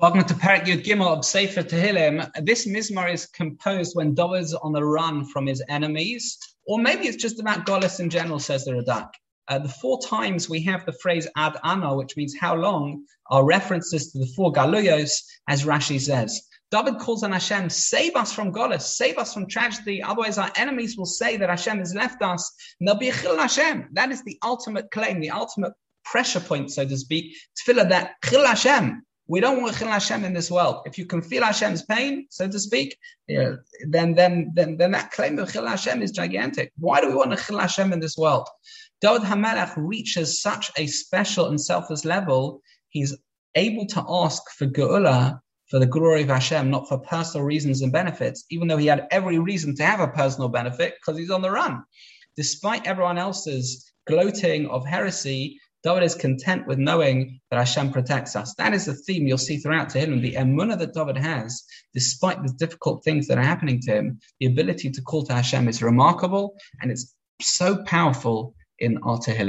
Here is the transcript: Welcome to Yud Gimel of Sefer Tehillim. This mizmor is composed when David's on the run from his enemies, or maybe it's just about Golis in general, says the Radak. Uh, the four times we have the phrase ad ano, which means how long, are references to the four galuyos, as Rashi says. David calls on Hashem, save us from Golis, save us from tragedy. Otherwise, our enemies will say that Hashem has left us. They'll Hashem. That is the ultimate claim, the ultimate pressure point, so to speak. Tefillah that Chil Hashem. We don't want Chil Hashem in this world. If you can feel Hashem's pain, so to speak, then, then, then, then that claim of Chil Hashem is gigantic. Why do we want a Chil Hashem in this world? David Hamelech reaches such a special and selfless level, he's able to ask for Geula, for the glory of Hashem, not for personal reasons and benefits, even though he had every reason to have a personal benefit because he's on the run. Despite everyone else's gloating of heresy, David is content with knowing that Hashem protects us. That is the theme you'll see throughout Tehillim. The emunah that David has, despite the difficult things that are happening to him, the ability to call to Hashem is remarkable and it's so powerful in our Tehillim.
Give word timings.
Welcome 0.00 0.24
to 0.24 0.32
Yud 0.32 0.82
Gimel 0.82 1.18
of 1.18 1.26
Sefer 1.26 1.62
Tehillim. 1.62 2.26
This 2.42 2.66
mizmor 2.66 3.12
is 3.12 3.26
composed 3.26 3.94
when 3.94 4.14
David's 4.14 4.54
on 4.54 4.72
the 4.72 4.82
run 4.82 5.26
from 5.26 5.46
his 5.46 5.62
enemies, 5.68 6.38
or 6.66 6.78
maybe 6.78 7.06
it's 7.06 7.22
just 7.22 7.38
about 7.38 7.66
Golis 7.66 8.00
in 8.00 8.08
general, 8.08 8.38
says 8.38 8.64
the 8.64 8.70
Radak. 8.70 9.10
Uh, 9.48 9.58
the 9.58 9.68
four 9.68 10.00
times 10.00 10.48
we 10.48 10.62
have 10.62 10.86
the 10.86 10.92
phrase 11.02 11.28
ad 11.36 11.58
ano, 11.64 11.98
which 11.98 12.16
means 12.16 12.34
how 12.34 12.56
long, 12.56 13.04
are 13.30 13.44
references 13.44 14.10
to 14.10 14.18
the 14.18 14.26
four 14.34 14.50
galuyos, 14.50 15.22
as 15.48 15.64
Rashi 15.64 16.00
says. 16.00 16.48
David 16.70 16.98
calls 16.98 17.22
on 17.22 17.32
Hashem, 17.32 17.68
save 17.68 18.16
us 18.16 18.32
from 18.32 18.54
Golis, 18.54 18.80
save 18.80 19.18
us 19.18 19.34
from 19.34 19.48
tragedy. 19.48 20.02
Otherwise, 20.02 20.38
our 20.38 20.50
enemies 20.56 20.96
will 20.96 21.04
say 21.04 21.36
that 21.36 21.50
Hashem 21.50 21.76
has 21.76 21.94
left 21.94 22.22
us. 22.22 22.50
They'll 22.80 22.98
Hashem. 22.98 23.90
That 23.92 24.10
is 24.10 24.24
the 24.24 24.38
ultimate 24.42 24.90
claim, 24.92 25.20
the 25.20 25.32
ultimate 25.32 25.74
pressure 26.06 26.40
point, 26.40 26.70
so 26.70 26.86
to 26.86 26.96
speak. 26.96 27.36
Tefillah 27.54 27.90
that 27.90 28.12
Chil 28.24 28.46
Hashem. 28.46 29.02
We 29.30 29.38
don't 29.38 29.62
want 29.62 29.76
Chil 29.76 29.86
Hashem 29.86 30.24
in 30.24 30.32
this 30.32 30.50
world. 30.50 30.82
If 30.86 30.98
you 30.98 31.06
can 31.06 31.22
feel 31.22 31.44
Hashem's 31.44 31.82
pain, 31.82 32.26
so 32.30 32.48
to 32.48 32.58
speak, 32.58 32.98
then, 33.28 34.14
then, 34.14 34.50
then, 34.56 34.76
then 34.76 34.90
that 34.90 35.12
claim 35.12 35.38
of 35.38 35.52
Chil 35.52 35.68
Hashem 35.68 36.02
is 36.02 36.10
gigantic. 36.10 36.72
Why 36.78 37.00
do 37.00 37.06
we 37.06 37.14
want 37.14 37.32
a 37.32 37.36
Chil 37.36 37.60
Hashem 37.60 37.92
in 37.92 38.00
this 38.00 38.16
world? 38.16 38.48
David 39.00 39.22
Hamelech 39.22 39.72
reaches 39.76 40.42
such 40.42 40.72
a 40.76 40.88
special 40.88 41.46
and 41.46 41.60
selfless 41.60 42.04
level, 42.04 42.60
he's 42.88 43.16
able 43.54 43.86
to 43.86 44.04
ask 44.08 44.42
for 44.58 44.66
Geula, 44.66 45.38
for 45.68 45.78
the 45.78 45.86
glory 45.86 46.22
of 46.22 46.28
Hashem, 46.28 46.68
not 46.68 46.88
for 46.88 46.98
personal 46.98 47.46
reasons 47.46 47.82
and 47.82 47.92
benefits, 47.92 48.44
even 48.50 48.66
though 48.66 48.78
he 48.78 48.88
had 48.88 49.06
every 49.12 49.38
reason 49.38 49.76
to 49.76 49.84
have 49.84 50.00
a 50.00 50.08
personal 50.08 50.48
benefit 50.48 50.94
because 51.00 51.16
he's 51.16 51.30
on 51.30 51.42
the 51.42 51.52
run. 51.52 51.84
Despite 52.36 52.84
everyone 52.84 53.16
else's 53.16 53.92
gloating 54.08 54.66
of 54.66 54.84
heresy, 54.84 55.60
David 55.82 56.02
is 56.02 56.14
content 56.14 56.66
with 56.66 56.78
knowing 56.78 57.40
that 57.50 57.58
Hashem 57.58 57.92
protects 57.92 58.36
us. 58.36 58.54
That 58.56 58.74
is 58.74 58.84
the 58.84 58.94
theme 58.94 59.26
you'll 59.26 59.38
see 59.38 59.56
throughout 59.56 59.88
Tehillim. 59.88 60.20
The 60.20 60.34
emunah 60.34 60.78
that 60.78 60.92
David 60.92 61.16
has, 61.16 61.64
despite 61.94 62.42
the 62.42 62.52
difficult 62.52 63.02
things 63.02 63.28
that 63.28 63.38
are 63.38 63.42
happening 63.42 63.80
to 63.82 63.92
him, 63.92 64.20
the 64.40 64.46
ability 64.46 64.90
to 64.90 65.02
call 65.02 65.24
to 65.24 65.32
Hashem 65.32 65.68
is 65.68 65.82
remarkable 65.82 66.54
and 66.82 66.90
it's 66.90 67.14
so 67.40 67.82
powerful 67.84 68.54
in 68.78 68.98
our 69.02 69.18
Tehillim. 69.18 69.48